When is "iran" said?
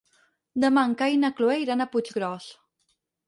1.65-1.85